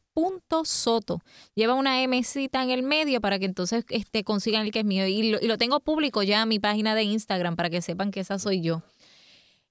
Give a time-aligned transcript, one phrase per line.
[0.63, 1.21] Soto.
[1.55, 5.05] Lleva una Mcita en el medio para que entonces este, consigan el que es mío.
[5.05, 8.11] Y lo, y lo tengo público ya en mi página de Instagram para que sepan
[8.11, 8.81] que esa soy yo.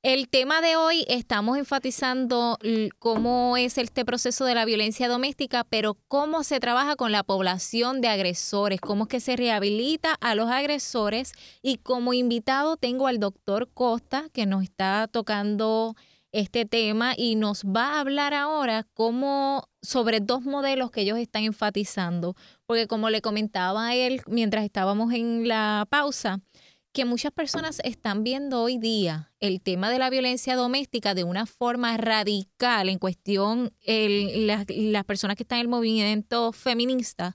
[0.03, 2.59] El tema de hoy estamos enfatizando
[2.99, 8.03] cómo es este proceso de la violencia doméstica, pero cómo se trabaja con la población
[8.03, 11.33] de agresores, cómo es que se rehabilita a los agresores
[11.63, 15.97] y como invitado tengo al doctor Costa que nos está tocando
[16.33, 21.45] este tema y nos va a hablar ahora cómo sobre dos modelos que ellos están
[21.45, 22.35] enfatizando,
[22.67, 26.41] porque como le comentaba a él mientras estábamos en la pausa,
[26.95, 31.45] que muchas personas están viendo hoy día el tema de la violencia doméstica de una
[31.45, 37.35] forma radical en cuestión el, las personas que están en el movimiento feminista.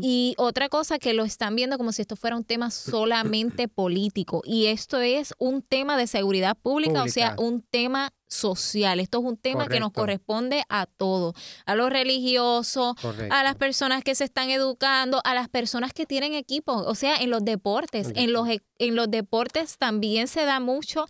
[0.00, 4.40] Y otra cosa que lo están viendo como si esto fuera un tema solamente político.
[4.44, 9.00] Y esto es un tema de seguridad pública, o sea, un tema social.
[9.00, 12.94] Esto es un tema que nos corresponde a todos, a los religiosos,
[13.30, 17.16] a las personas que se están educando, a las personas que tienen equipos, o sea,
[17.16, 21.06] en los deportes, en los, e, en los deportes también se da mucho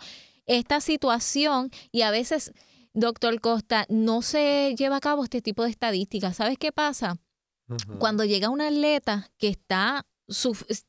[0.46, 2.52] esta situación y a veces,
[2.92, 6.36] doctor Costa, no se lleva a cabo este tipo de estadísticas.
[6.36, 7.16] ¿Sabes qué pasa?
[7.98, 10.04] Cuando llega un atleta que está,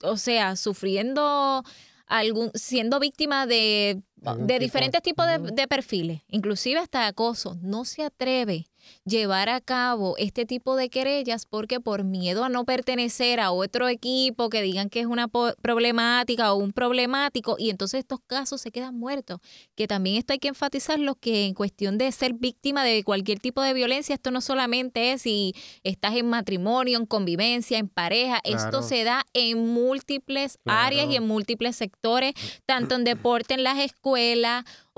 [0.04, 1.64] o sea, sufriendo
[2.06, 8.04] algún, siendo víctima de, de diferentes tipos de, de, perfiles, inclusive hasta acoso, no se
[8.04, 8.68] atreve
[9.04, 13.88] llevar a cabo este tipo de querellas porque por miedo a no pertenecer a otro
[13.88, 18.72] equipo que digan que es una problemática o un problemático y entonces estos casos se
[18.72, 19.40] quedan muertos.
[19.76, 23.40] Que también esto hay que enfatizar lo que en cuestión de ser víctima de cualquier
[23.40, 25.54] tipo de violencia, esto no solamente es si
[25.84, 31.28] estás en matrimonio, en convivencia, en pareja, esto se da en múltiples áreas y en
[31.28, 32.34] múltiples sectores,
[32.66, 34.05] tanto en deporte, en las escuelas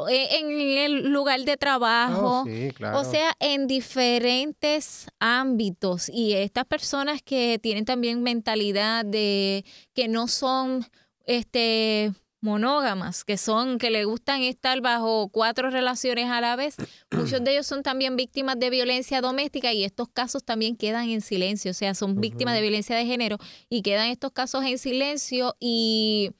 [0.09, 6.09] eh, en el lugar de trabajo, oh, o sea, en diferentes ámbitos.
[6.09, 9.63] Y estas personas que tienen también mentalidad de
[9.93, 10.85] que no son
[11.25, 16.75] este monógamas, que son, que le gustan estar bajo cuatro relaciones a la vez.
[17.11, 21.21] Muchos de ellos son también víctimas de violencia doméstica y estos casos también quedan en
[21.21, 23.37] silencio, o sea, son víctimas de violencia de género
[23.69, 26.31] y quedan estos casos en silencio y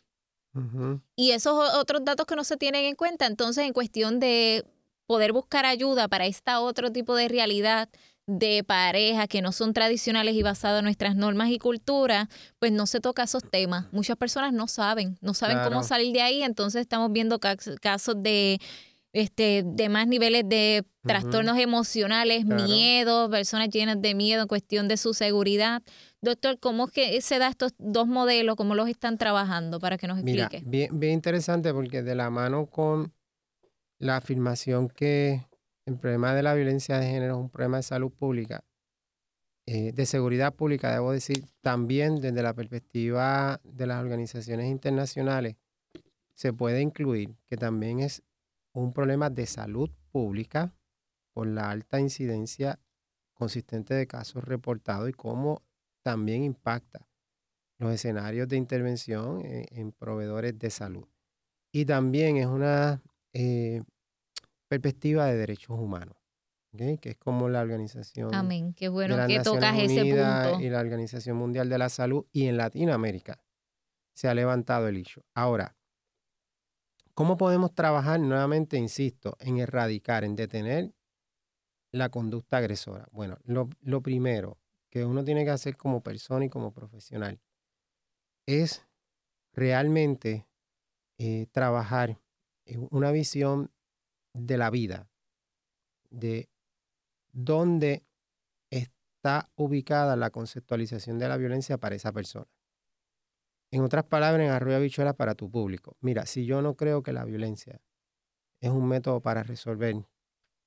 [1.16, 4.66] y esos otros datos que no se tienen en cuenta, entonces en cuestión de
[5.06, 7.90] poder buscar ayuda para esta otro tipo de realidad
[8.28, 12.28] de pareja que no son tradicionales y basadas en nuestras normas y culturas,
[12.59, 13.85] pues no se toca esos temas.
[13.94, 18.59] Muchas personas no saben, no saben cómo salir de ahí, entonces estamos viendo casos de
[19.17, 24.97] este de más niveles de trastornos emocionales, miedo, personas llenas de miedo en cuestión de
[24.97, 25.81] su seguridad.
[26.22, 28.56] Doctor, ¿cómo es que se da estos dos modelos?
[28.56, 30.61] ¿Cómo los están trabajando para que nos explique?
[30.66, 33.13] bien, bien interesante porque de la mano con
[34.00, 35.47] la afirmación que
[35.85, 38.63] el problema de la violencia de género es un problema de salud pública,
[39.66, 45.56] eh, de seguridad pública, debo decir, también desde la perspectiva de las organizaciones internacionales,
[46.35, 48.22] se puede incluir que también es
[48.81, 50.73] un problema de salud pública
[51.33, 52.79] por la alta incidencia
[53.33, 55.63] consistente de casos reportados y cómo
[56.03, 57.07] también impacta
[57.79, 61.07] los escenarios de intervención en, proveedores de salud.
[61.71, 63.01] Y también es una
[63.33, 63.83] eh,
[64.67, 66.17] perspectiva de derechos humanos,
[66.71, 68.73] que es como la organización Amén.
[68.73, 70.59] Qué bueno que tocas ese punto.
[70.59, 73.39] y la Organización Mundial de la Salud y en Latinoamérica
[74.13, 75.23] se ha levantado el hecho.
[75.35, 75.76] Ahora,
[77.17, 80.94] ¿cómo podemos trabajar nuevamente, insisto, en erradicar, en detener
[81.91, 83.07] la conducta agresora?
[83.11, 84.59] Bueno, lo, primero,
[84.91, 87.41] que uno tiene que hacer como persona y como profesional
[88.45, 88.86] es
[89.51, 90.47] realmente
[91.18, 92.19] eh, trabajar
[92.65, 93.71] en una visión
[94.36, 95.09] de la vida,
[96.12, 96.51] de
[97.31, 98.06] dónde
[98.69, 102.56] está ubicada la conceptualización de la violencia para esa persona.
[103.71, 105.97] En otras palabras, en arroyo bichuela para tu público.
[106.01, 107.81] Mira, si yo no creo que la violencia
[108.61, 109.95] es un método para resolver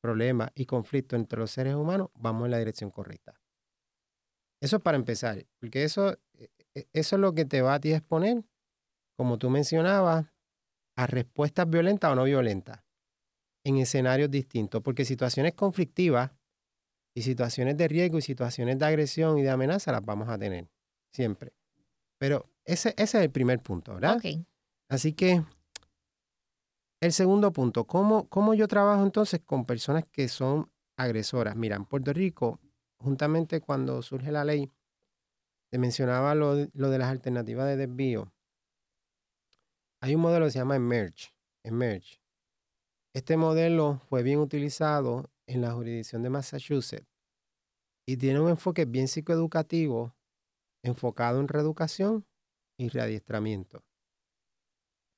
[0.02, 3.41] problemas y conflictos entre los seres humanos, vamos en la dirección correcta.
[4.62, 7.81] Eso es para empezar, porque eso, e, e, eso es lo que te va a
[7.81, 8.44] ti exponer,
[9.17, 10.26] como tú mencionabas,
[10.97, 12.85] a respuestas violentas o no violentas
[13.64, 16.32] en escenarios distintos, porque situaciones conflictivas
[17.17, 20.69] Y situaciones de riesgo y situaciones de agresión y de amenaza las vamos a tener,
[21.12, 21.52] siempre.
[22.21, 24.19] Pero ese, ese es el primer punto, ¿verdad?
[24.19, 24.45] Ok.
[24.91, 25.43] Así que
[27.01, 31.57] el segundo punto, ¿cómo, ¿cómo yo trabajo entonces con personas que son agresoras?
[31.57, 32.61] Mira, en Puerto Rico,
[32.99, 34.71] juntamente cuando surge la ley,
[35.71, 38.31] te mencionaba lo, de- lo de las alternativas de desvío.
[40.03, 41.31] Hay un modelo que se llama Emerge.
[41.65, 42.21] Emerge.
[43.15, 47.09] Este modelo fue bien utilizado en la jurisdicción de Massachusetts
[48.07, 50.15] y tiene un enfoque bien psicoeducativo
[50.82, 52.27] enfocado en reeducación
[52.77, 53.85] y readiestramiento.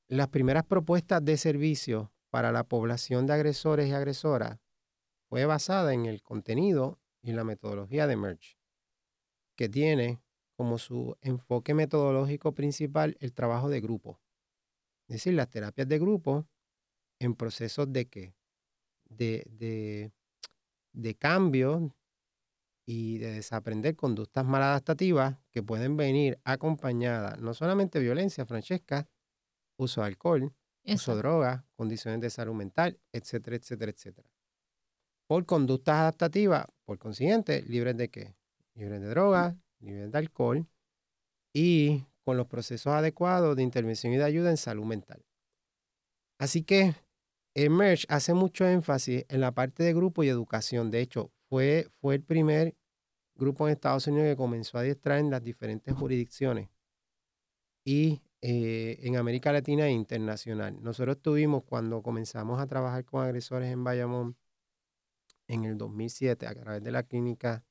[0.08, 4.58] Las primeras propuestas de servicio para la población de agresores y agresoras
[5.28, 8.58] fue basada en el contenido y la metodología de Merge,
[9.56, 10.20] que tiene
[10.56, 14.20] como su enfoque metodológico principal el trabajo de grupo.
[15.08, 16.46] Es decir, las terapias de grupo
[17.18, 18.34] en procesos de qué?
[19.08, 20.12] De, de,
[20.92, 21.94] de cambio
[22.84, 29.08] y de desaprender conductas maladaptativas que pueden venir acompañadas no solamente de violencia, Francesca,
[29.76, 30.52] uso de alcohol,
[30.84, 34.28] uso de drogas, condiciones de salud mental, etcétera, etcétera, etcétera.
[35.26, 38.34] Por conductas adaptativas, por consiguiente, libres de qué?
[38.74, 40.66] Libres de drogas, libres de alcohol
[41.52, 45.24] y con los procesos adecuados de intervención y de ayuda en salud mental.
[46.38, 46.94] Así que
[47.54, 50.90] Emerge hace mucho énfasis en la parte de grupo y educación.
[50.90, 52.74] De hecho, fue, fue el primer
[53.34, 56.70] grupo en Estados Unidos que comenzó a adiestrar en las diferentes jurisdicciones
[57.84, 60.82] y eh, en América Latina e internacional.
[60.82, 64.34] Nosotros tuvimos, cuando comenzamos a trabajar con agresores en Bayamón
[65.46, 67.62] en el 2007, a través de la clínica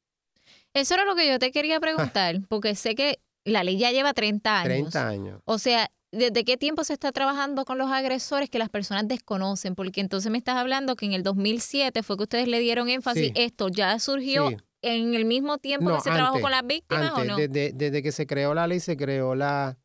[0.75, 1.79] Eso era lo que yo te quería
[2.13, 4.91] preguntar, porque sé que la ley ya lleva 30 años.
[4.91, 5.41] 30 años.
[5.45, 9.75] O sea, ¿desde qué tiempo se está trabajando con los agresores que las personas desconocen?
[9.75, 13.27] Porque entonces me estás hablando que en el 2007 fue que ustedes le dieron énfasis.
[13.27, 13.31] Sí.
[13.35, 17.09] ¿Esto ya surgió Sí, en el mismo tiempo No, que se trabajó con las víctimas
[17.11, 17.37] antes, o no?
[17.37, 19.77] desde, desde que se creó la ley, se creó la,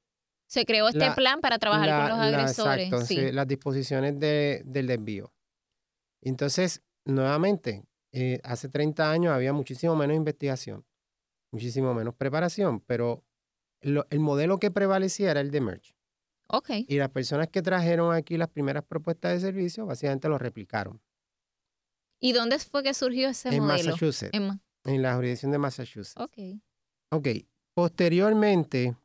[0.49, 2.87] se creó este la- plan para trabajar la- con los la- agresores.
[2.87, 3.17] exacto, sí.
[3.17, 5.32] sí, las disposiciones de- del desvío.
[6.23, 10.84] Entonces, nuevamente, eh, hace 30 años había muchísimo menos investigación,
[11.52, 13.23] muchísimo menos preparación, pero
[13.82, 15.94] lo- el modelo que prevalecía era el de Merge.
[16.49, 16.71] Ok.
[16.89, 21.01] Y las personas que trajeron aquí las primeras propuestas de servicio, básicamente lo replicaron
[22.21, 23.91] ¿Y dónde fue que surgió ese en modelo?
[23.91, 26.17] Massachusetts, En Ma- en la jurisdicción de Massachusetts.
[26.21, 26.61] ok.
[27.11, 27.29] Ok.
[27.75, 28.97] Posteriormente,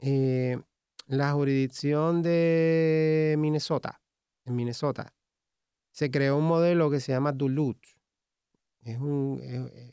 [0.00, 0.58] eh,
[1.06, 4.00] la jurisdicción de Minnesota,
[4.44, 5.12] en Minnesota,
[5.92, 7.82] se creó un modelo que se llama Duluth.
[8.82, 9.40] Es, un-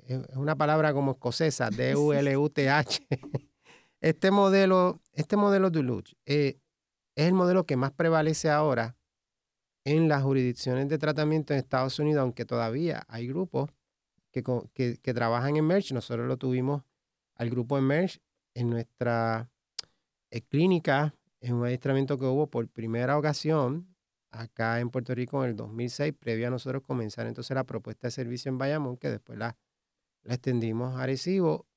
[0.08, 1.70] es una palabra como escocesa,
[2.40, 3.08] D-U-L-U-T-H.
[4.02, 6.60] Este modelo, este modelo Duluth eh,
[7.16, 8.96] es el modelo que más prevalece ahora
[9.86, 13.70] en las jurisdicciones de tratamiento en Estados Unidos, aunque todavía hay grupos
[14.32, 14.44] que,
[14.74, 15.94] que, que trabajan en Merge.
[15.94, 16.84] Nosotros lo tuvimos
[17.36, 18.20] al grupo Emerge
[18.54, 19.50] en nuestra
[20.32, 23.94] eh, clínica, en un adiestramiento que hubo por primera ocasión
[24.32, 28.12] acá en Puerto Rico en el 2006, previo a nosotros comenzar entonces la propuesta de
[28.12, 29.58] servicio en Bayamón, que después la,
[30.24, 31.68] la extendimos a Arecibo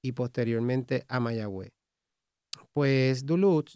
[0.00, 1.72] y posteriormente a Mayagüez.
[2.72, 3.74] Pues Duluth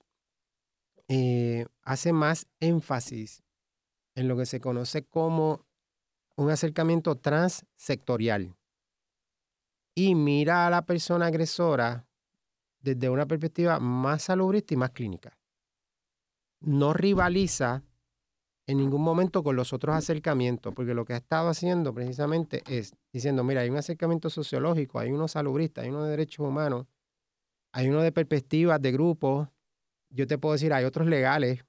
[1.12, 3.42] eh, hace más énfasis
[4.14, 5.66] en lo que se conoce como
[6.36, 8.54] un acercamiento transsectorial
[9.92, 12.06] y mira a la persona agresora
[12.80, 15.36] desde una perspectiva más salubrista y más clínica.
[16.60, 17.82] No rivaliza
[18.68, 22.94] en ningún momento con los otros acercamientos, porque lo que ha estado haciendo precisamente es
[23.12, 26.86] diciendo, mira, hay un acercamiento sociológico, hay uno salubrista, hay uno de derechos humanos,
[27.72, 29.48] hay uno de perspectivas de grupos,
[30.10, 31.64] yo te puedo decir, hay otros legales,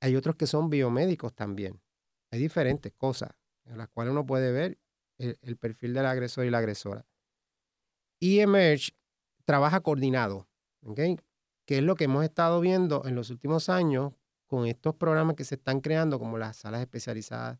[0.00, 1.80] hay otros que son biomédicos también.
[2.30, 3.30] Hay diferentes cosas
[3.64, 4.78] en las cuales uno puede ver
[5.18, 7.06] el, perfil del agresor y la agresora.
[8.20, 8.92] Y Emerge
[9.44, 10.48] trabaja coordinado,
[10.82, 11.00] ¿ok?
[11.64, 14.12] Que es lo que hemos estado viendo en los últimos años
[14.46, 17.58] con estos programas que se están creando, como las salas especializadas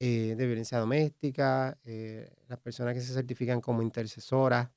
[0.00, 4.70] eh, de violencia doméstica, eh, las personas que se certifican como intercesoras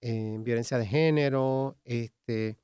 [0.00, 2.58] en violencia de género, este,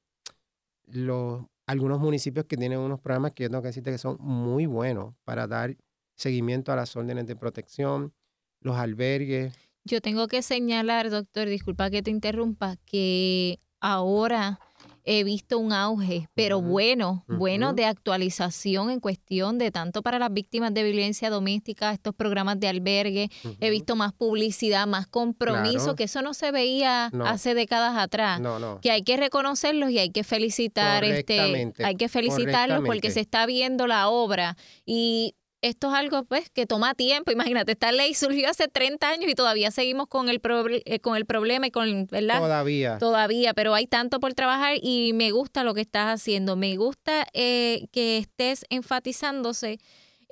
[0.92, 4.66] los, algunos municipios que tienen unos programas que yo tengo que decirte que son muy
[4.66, 5.76] buenos para dar
[6.16, 8.12] seguimiento a las órdenes de protección,
[8.60, 9.54] los albergues.
[9.84, 14.60] Yo tengo que señalar, doctor, disculpa que te interrumpa, que ahora
[15.04, 20.32] he visto un auge, pero bueno, bueno de actualización en cuestión de tanto para las
[20.32, 23.30] víctimas de violencia doméstica, estos programas de albergue.
[23.60, 25.96] He visto más publicidad, más compromiso, Claro.
[25.96, 27.26] que eso no se veía No.
[27.26, 28.40] hace décadas atrás.
[28.40, 28.80] No, no.
[28.80, 33.46] Que hay que reconocerlos y hay que felicitar, este, hay que felicitarlos porque se está
[33.46, 37.30] viendo la obra y esto es algo pues que toma tiempo.
[37.30, 40.40] Imagínate, esta ley surgió hace 30 años y todavía seguimos con el,
[40.84, 42.38] eh, con el problema y con, ¿verdad?
[42.38, 42.98] Todavía.
[42.98, 46.56] Todavía, pero hay tanto por trabajar y me gusta lo que estás haciendo.
[46.56, 49.78] Me gusta eh, que estés enfatizándose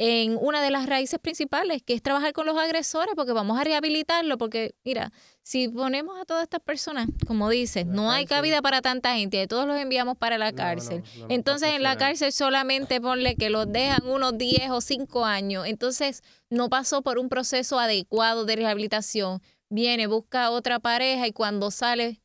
[0.00, 3.64] en una de las raíces principales, que es trabajar con los agresores, porque vamos a
[3.64, 5.10] rehabilitarlo, porque mira,
[5.42, 9.66] si ponemos a todas estas personas, como dices, no hay cabida para tanta gente, todos
[9.66, 11.02] los enviamos para la cárcel.
[11.28, 16.22] Entonces en la cárcel solamente ponle que los dejan unos 10 o 5 años, entonces
[16.48, 22.20] no pasó por un proceso adecuado de rehabilitación, viene, busca otra pareja y cuando sale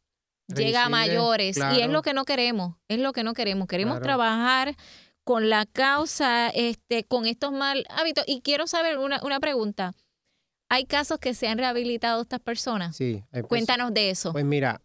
[0.47, 1.57] llega a mayores.
[1.57, 4.75] Y es lo que no queremos, es lo que no queremos, queremos trabajar
[5.23, 8.23] con la causa, este, con estos mal hábitos.
[8.27, 9.93] Y quiero saber una, una pregunta.
[10.69, 12.95] ¿Hay casos que se han rehabilitado estas personas?
[12.95, 13.23] Sí.
[13.47, 14.31] Cuéntanos de eso.
[14.31, 14.81] Pues mira,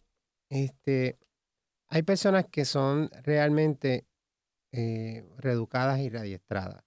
[0.49, 1.17] este,
[1.87, 4.05] hay personas que son realmente
[4.71, 6.83] eh, reeducadas y readiestradas.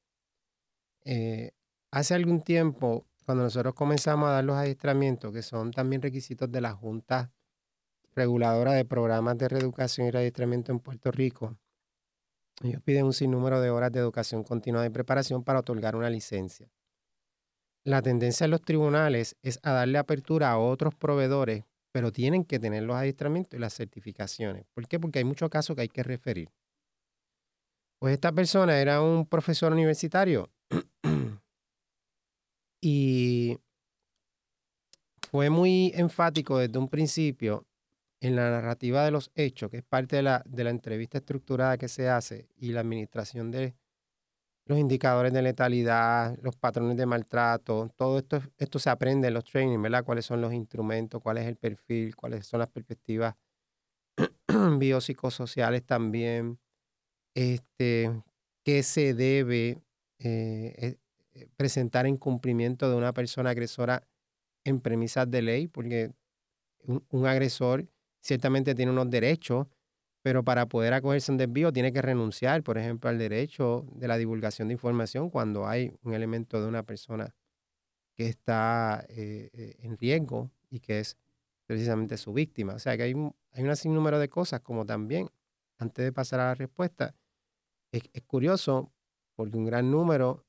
[1.05, 1.51] Eh,
[1.91, 6.61] hace algún tiempo, cuando nosotros comenzamos a dar los adiestramientos, que son también requisitos de
[6.61, 7.33] la Junta
[8.15, 11.57] Reguladora de Programas de Reeducación y Readiestramiento en Puerto Rico,
[12.63, 16.69] ellos piden un sinnúmero de horas de educación continua de preparación para otorgar una licencia.
[17.85, 22.61] La tendencia en los tribunales es a darle apertura a otros proveedores, pero tienen que
[22.61, 24.65] tener los adiestramientos y las certificaciones.
[24.73, 25.01] ¿Por qué?
[25.01, 26.49] Porque hay muchos casos que hay que referir.
[27.99, 30.51] Pues esta persona era un profesor universitario
[32.81, 33.59] y
[35.31, 37.67] fue muy enfático desde un principio
[38.23, 41.77] en la narrativa de los hechos, que es parte de la, de la entrevista estructurada
[41.77, 43.75] que se hace, y la administración de
[44.65, 49.43] los indicadores de letalidad, los patrones de maltrato, todo esto, esto se aprende en los
[49.43, 50.05] trainings, ¿verdad?
[50.05, 53.35] Cuáles son los instrumentos, cuál es el perfil, cuáles son las perspectivas
[54.79, 56.61] biopsicosociales también,
[57.35, 58.23] este,
[58.63, 59.83] qué se debe
[60.21, 60.97] eh,
[61.35, 64.07] eh, presentar en cumplimiento de una persona agresora
[64.63, 66.13] en premisas de ley, porque
[66.87, 67.89] un agresor
[68.23, 69.67] ciertamente tiene unos derechos,
[70.23, 74.09] pero para poder acogerse a un desvío tiene que renunciar, por ejemplo, al derecho de
[74.09, 77.35] la divulgación de información cuando hay un elemento de una persona
[78.15, 81.17] que está eh, eh, en riesgo y que es
[81.67, 82.75] precisamente su víctima.
[82.75, 83.15] O sea que hay,
[83.53, 85.29] hay un sinnúmero de cosas como también,
[85.79, 87.15] antes de pasar a la respuesta,
[87.91, 88.93] es, es curioso
[89.35, 90.45] porque un gran número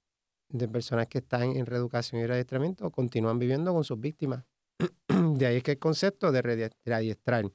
[0.50, 4.46] de personas que están en reeducación y readiestramiento continúan viviendo con sus víctimas.
[5.08, 6.42] De ahí es que el concepto de
[6.86, 7.46] readiestrar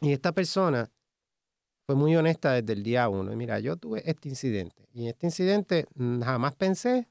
[0.00, 0.90] y esta persona
[1.86, 3.32] fue muy honesta desde el día uno.
[3.32, 4.88] Y mira, yo tuve este incidente.
[4.92, 7.08] Y en este incidente mm, jamás pensé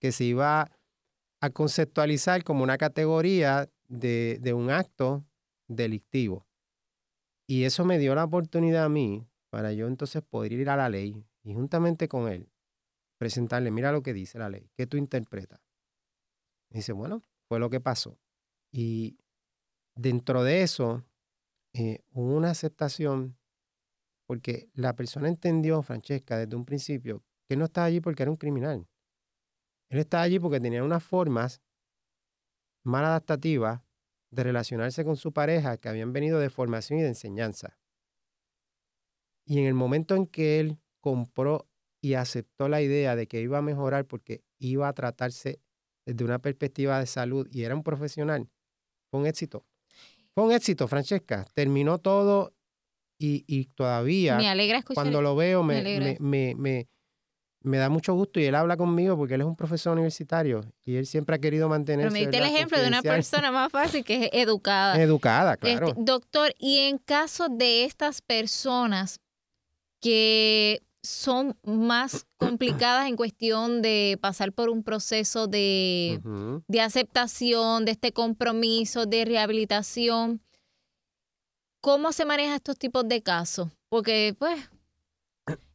[0.00, 0.70] que se iba
[1.40, 5.24] a conceptualizar como una categoría de, de un acto
[5.68, 6.46] delictivo.
[7.46, 10.88] Y eso me dio la oportunidad a mí para yo entonces poder ir a la
[10.88, 12.48] ley y juntamente con él
[13.18, 15.60] presentarle, mira lo que dice la ley, ¿qué tú interpretas?
[16.70, 18.18] Y dice, bueno, fue lo que pasó.
[18.72, 19.16] Y
[19.94, 21.04] dentro de eso,
[21.74, 23.38] eh, una aceptación,
[24.26, 28.36] porque la persona entendió, Francesca, desde un principio, que no estaba allí porque era un
[28.36, 28.86] criminal.
[29.90, 31.62] Él estaba allí porque tenía unas formas
[32.84, 33.82] mal adaptativas
[34.30, 37.78] de relacionarse con su pareja que habían venido de formación y de enseñanza.
[39.44, 41.68] Y en el momento en que él compró
[42.00, 45.60] y aceptó la idea de que iba a mejorar porque iba a tratarse
[46.06, 48.48] desde una perspectiva de salud y era un profesional,
[49.10, 49.66] fue un éxito.
[50.34, 51.46] Fue un éxito, Francesca.
[51.54, 52.54] Terminó todo
[53.18, 54.36] y, todavía.
[54.36, 56.86] Me alegra Cuando lo veo, me, me,
[57.60, 60.96] me, da mucho gusto y él habla conmigo porque él es un profesor universitario y
[60.96, 62.08] él siempre ha querido mantenerse.
[62.08, 65.00] Pero me diste el ejemplo de una persona más fácil que es educada.
[65.00, 65.94] Educada, este, claro.
[65.96, 69.20] doctor, y en caso de estas personas
[70.00, 76.20] que son más complicadas en cuestión de pasar por un proceso de,
[76.68, 80.40] de, aceptación, de este compromiso, de rehabilitación.
[81.80, 83.68] ¿Cómo se maneja estos tipos de casos?
[83.88, 84.70] Porque, pues,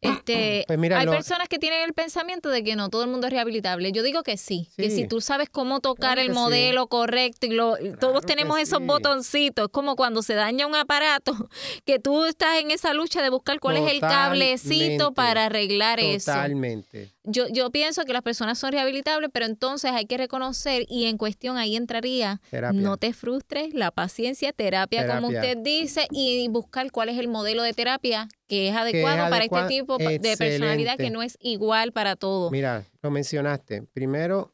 [0.01, 3.33] este, pues hay personas que tienen el pensamiento de que no todo el mundo es
[3.33, 3.91] rehabilitable.
[3.91, 7.75] Yo digo que sí, que si tú sabes cómo tocar el modelo correcto y lo,
[7.99, 11.33] todos tenemos esos botoncitos, como cuando se daña un aparato,
[11.85, 16.31] que tú estás en esa lucha de buscar cuál es el cablecito para arreglar eso.
[16.31, 17.11] Totalmente.
[17.23, 21.17] Yo, yo pienso que las personas son rehabilitables, pero entonces hay que reconocer y en
[21.17, 22.39] cuestión ahí entraría,
[22.73, 27.63] no te frustres, la paciencia, terapia, como usted dice, y buscar cuál es el modelo
[27.63, 32.15] de terapia que es adecuado, para este tipo de personalidad que no es igual para
[32.15, 32.51] todos.
[32.51, 33.83] Mira, lo mencionaste.
[33.93, 34.53] Primero,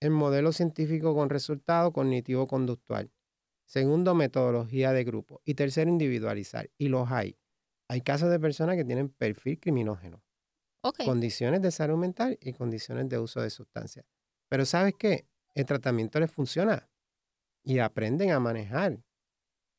[0.00, 3.10] el modelo científico con resultado cognitivo-conductual.
[3.66, 5.40] Segundo, metodología de grupo.
[5.44, 6.70] Y tercero, individualizar.
[6.78, 7.36] Y los hay.
[7.88, 10.22] Hay casos de personas que tienen perfil criminógeno.
[11.04, 14.06] condiciones de salud mental y condiciones de uso de sustancias.
[14.48, 15.26] Pero ¿sabes qué?
[15.54, 16.88] El tratamiento les funciona
[17.64, 19.02] y aprenden a manejar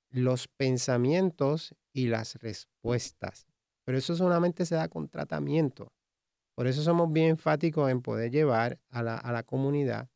[0.10, 3.48] los pensamientos y las respuestas.
[3.88, 5.94] Pero eso solamente se da con tratamiento.
[6.56, 10.10] Por eso somos bien enfáticos en poder llevar a la, a la comunidad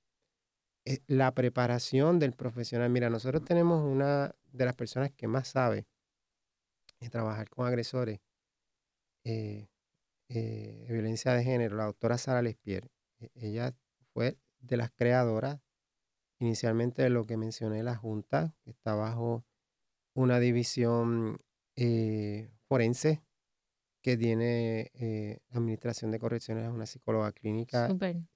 [0.83, 2.89] eh, la preparación del profesional.
[2.89, 5.87] Mira, nosotros tenemos una de las personas que más sabe
[6.99, 8.19] de trabajar con agresores
[9.23, 9.69] eh,
[10.27, 12.91] eh, de violencia de género, la doctora Sara Lespier.
[13.21, 13.73] E, ella
[14.13, 15.61] fue de las creadoras
[16.39, 19.45] inicialmente de lo que mencioné, la Junta, que está bajo
[20.13, 21.39] una división
[22.67, 23.23] forense
[24.01, 27.89] que tiene eh, Administración de Correcciones, es una psicóloga clínica.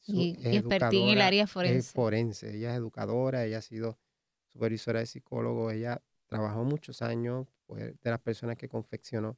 [0.06, 1.78] y, en el área forense.
[1.78, 2.56] Es forense.
[2.56, 3.98] Ella es educadora, ella ha sido
[4.48, 9.38] supervisora de psicólogos, ella trabajó muchos años, de las personas que confeccionó.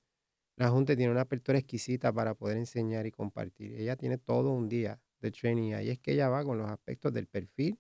[0.58, 3.74] La Junta tiene una apertura exquisita para poder enseñar y compartir.
[3.74, 5.74] Ella tiene todo un día de training.
[5.74, 7.80] Ahí es que ella va con los aspectos del perfil,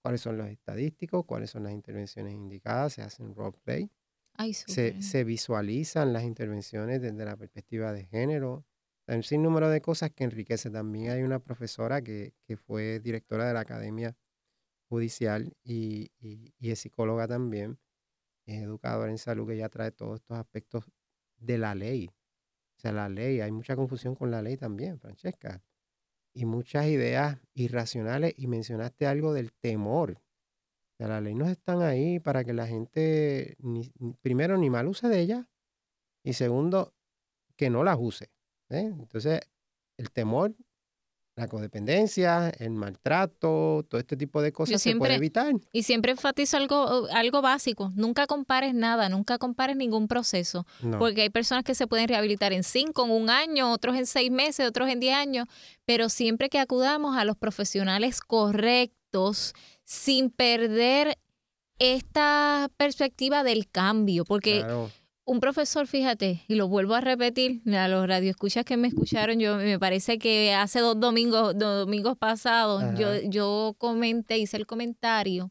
[0.00, 3.90] cuáles son los estadísticos, cuáles son las intervenciones indicadas, se hacen roleplay
[4.52, 8.64] se, visualizan las intervenciones desde la perspectiva de género.
[9.06, 10.70] Hay un sinnúmero de cosas que enriquece.
[10.70, 14.16] También hay una profesora que, fue directora de la Academia
[14.88, 16.10] Judicial y,
[16.60, 17.78] es psicóloga también,
[18.46, 20.84] es educadora en salud, que ya trae todos estos aspectos
[21.36, 22.10] de la ley.
[22.76, 25.62] O sea, la ley, hay mucha confusión con la ley también, Francesca.
[26.34, 28.34] Y muchas ideas irracionales.
[28.36, 30.20] Y mencionaste algo del temor
[30.98, 33.56] las leyes no están ahí para que la gente,
[34.20, 35.46] primero, ni mal use de ellas,
[36.22, 36.94] y segundo,
[37.56, 38.30] que no las use.
[38.70, 38.92] ¿eh?
[38.98, 39.40] Entonces,
[39.96, 40.54] el temor,
[41.34, 45.54] la codependencia, el maltrato, todo este tipo de cosas se puede evitar.
[45.72, 50.66] Y siempre enfatizo algo, algo básico, nunca compares nada, nunca compares ningún proceso,
[50.98, 54.30] porque hay personas que se pueden rehabilitar en cinco, en un año, otros en seis
[54.30, 55.48] meses, otros en diez años,
[55.86, 61.18] pero siempre que acudamos a los profesionales correctos, sin perder
[61.78, 64.64] esta perspectiva del cambio, porque
[65.24, 69.56] un profesor, fíjate, y lo vuelvo a repetir, a los radioescuchas que me escucharon, yo
[69.56, 75.50] me parece que hace dos domingos, domingos pasados, yo, yo comenté, hice el comentario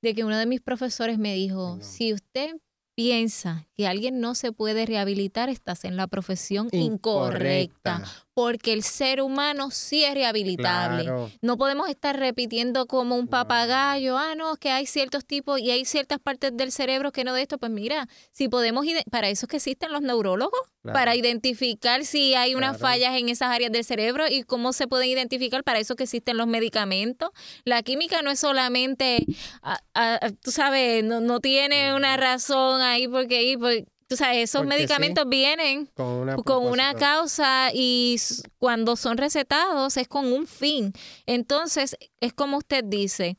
[0.00, 2.56] de que uno de mis profesores me dijo, si usted
[2.94, 8.04] piensa que alguien no se puede rehabilitar, estás en la profesión incorrecta
[8.38, 11.10] porque el ser humano sí es rehabilitable.
[11.42, 15.84] No podemos estar repitiendo como un papagayo, ah, no, que hay ciertos tipos y hay
[15.84, 17.58] ciertas partes del cerebro que no de esto.
[17.58, 22.54] Pues mira, si podemos, para eso es que existen los neurólogos, para identificar si hay
[22.54, 26.04] unas fallas en esas áreas del cerebro y cómo se pueden identificar, para eso que
[26.04, 27.30] existen los medicamentos.
[27.64, 29.26] La química no es solamente,
[29.62, 33.56] ah, ah, tú sabes, no, no tiene una razón ahí porque...
[33.58, 38.16] Pues, Tú sabes, esos medicamentos vienen con una, causa y
[38.56, 40.94] cuando son recetados es con un fin.
[41.26, 43.36] Entonces, es como usted dice,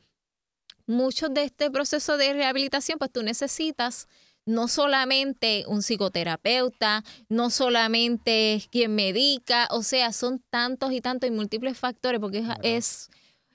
[0.86, 4.08] muchos de este proceso de rehabilitación, pues tú necesitas
[4.46, 11.32] no solamente un psicoterapeuta, no solamente quien medica, o sea, son tantos y tantos y
[11.32, 13.10] múltiples factores, porque es,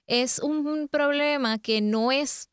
[0.08, 2.48] es un problema que no es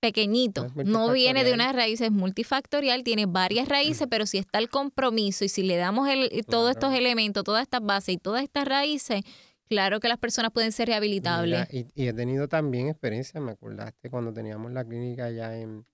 [0.00, 5.44] pequeñito, no, viene de unas raíces multifactorial, tiene varias raíces, pero si está el compromiso
[5.44, 9.22] y si le damos el, todos estos elementos, todas estas bases y todas estas raíces,
[9.68, 11.66] claro que las personas pueden ser rehabilitables.
[11.72, 15.84] y, he tenido también experiencia, me acordaste cuando teníamos la clínica allá en,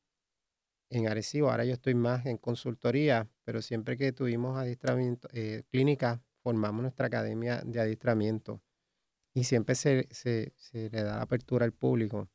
[0.91, 6.23] en Arecibo, ahora yo estoy más en consultoría, pero siempre que tuvimos adiestramiento, eh, clínica,
[6.43, 8.61] formamos nuestra academia de adiestramiento
[9.33, 12.29] y siempre se, se, se le da apertura al público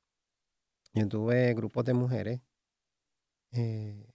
[0.93, 2.41] yo tuve grupos de mujeres
[3.51, 4.05] eh,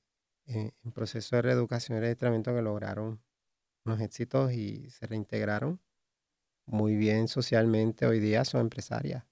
[0.47, 3.23] en proceso de reeducación y adiestramiento que lograron
[3.85, 5.81] unos éxitos y se reintegraron
[6.67, 8.07] muy bien socialmente.
[8.07, 9.25] Hoy día son empresarias.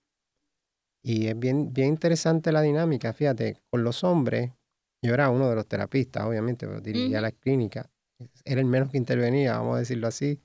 [1.03, 3.13] Y es bien, bien interesante la dinámica.
[3.13, 4.53] Fíjate, con los hombres,
[5.03, 7.91] yo era uno de los terapistas, obviamente, pero dirigía la clínica.
[8.45, 10.41] Era el menos que intervenía, vamos a decirlo así.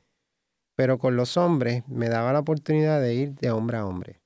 [0.76, 4.22] Pero con los hombres me daba la oportunidad de ir de hombre a hombre.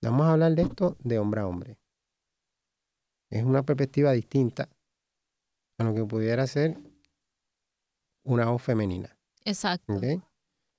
[0.00, 1.78] Vamos a hablar de esto de hombre a hombre.
[3.30, 4.68] Es una perspectiva distinta
[5.78, 6.76] a lo que pudiera ser
[8.24, 9.16] una voz femenina.
[9.44, 10.00] Exacto.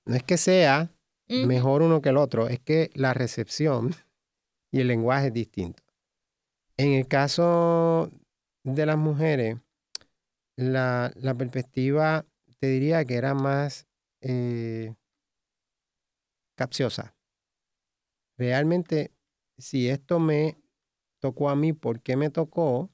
[0.06, 0.90] No es que sea
[1.28, 3.92] mejor uno que el otro, es que la recepción
[4.72, 5.84] y el lenguaje es distinto.
[6.78, 8.10] En el caso
[8.64, 9.58] de las mujeres,
[10.56, 12.26] la, perspectiva
[12.60, 13.86] te diría que era más
[14.22, 14.96] eh,
[16.56, 17.14] capciosa
[18.40, 19.14] realmente,
[19.58, 20.58] si esto me
[21.20, 22.90] tocó a mí, ¿por qué me tocó?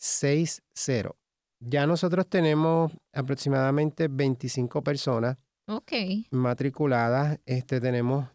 [0.00, 1.14] 787-632-8160.
[1.62, 5.36] Ya nosotros tenemos aproximadamente 25 personas
[5.70, 5.92] Ok.
[6.30, 7.38] matriculadas.
[7.46, 8.26] Este tenemos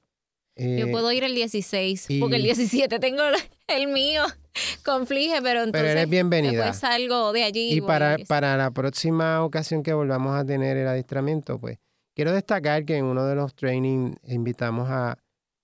[0.57, 3.23] Yo eh, puedo ir el 16, porque el y- 17 tengo
[3.67, 4.23] el mío
[4.85, 6.51] conflige, pero entonces pero eres bienvenida.
[6.65, 7.73] después salgo de allí.
[7.73, 8.27] Y para, al 16.
[8.29, 11.77] para la próxima ocasión que volvamos a tener el adiestramiento, pues
[12.15, 15.17] quiero destacar que en uno de los trainings invitamos a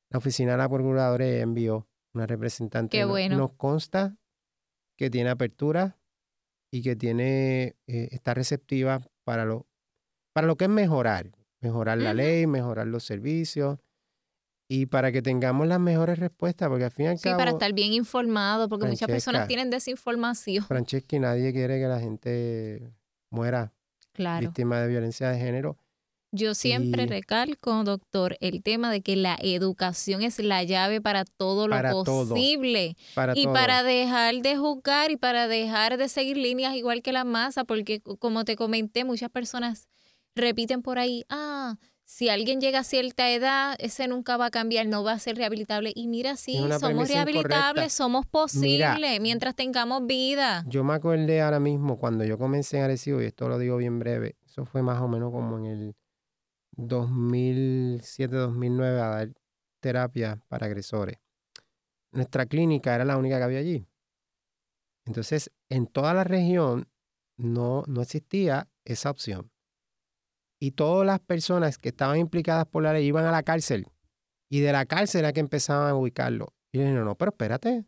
[0.09, 2.97] la oficina de la procuradora y envió una representante.
[2.97, 3.37] Qué Nos- bueno.
[3.37, 4.17] Nos consta
[4.97, 5.97] que tiene apertura
[6.69, 9.67] y que tiene eh, está receptiva para lo,
[10.33, 11.31] para lo que es mejorar,
[11.61, 13.77] mejorar la ley, mejorar los servicios
[14.67, 17.51] y para que tengamos las mejores respuestas, porque al fin y al Sí, cabo, para
[17.51, 20.65] estar bien informado, porque muchas personas tienen desinformación.
[20.67, 22.91] Francesca, nadie quiere que la gente
[23.29, 23.73] muera
[24.13, 24.47] Claro.
[24.47, 25.77] víctima de violencia de género.
[26.33, 31.25] Yo siempre Y- recalco, doctor, el tema de que la educación es la llave para
[31.25, 32.05] todo lo Para todo.
[32.29, 32.95] posible.
[33.13, 33.53] Para y todo.
[33.53, 37.99] para dejar de juzgar y para dejar de seguir líneas igual que la masa, porque
[37.99, 39.89] co- como te comenté, muchas personas
[40.35, 41.77] repiten por ahí, ah,
[42.11, 45.37] si alguien llega a cierta edad, ese nunca va a cambiar, no va a ser
[45.37, 45.93] rehabilitable.
[45.95, 47.13] Y mira, sí, somos incorrecta.
[47.13, 50.65] rehabilitables, somos Mira, posibles mientras tengamos vida.
[50.67, 53.97] Yo me acordé ahora mismo cuando yo comencé en Arecibo, y esto lo digo bien
[53.97, 55.95] breve, eso fue más o menos como en el
[56.75, 59.29] 2007-2009 a dar
[59.79, 61.17] terapia para agresores.
[62.11, 63.87] Nuestra clínica era la única que había allí.
[65.05, 66.89] Entonces, en toda la región
[67.37, 69.49] no, no existía esa opción.
[70.63, 73.87] Y todas las personas que estaban implicadas por la ley iban a la cárcel.
[74.47, 76.53] Y de la cárcel era que empezaban a ubicarlo.
[76.71, 77.85] Y yo dije, no, no, pero espérate,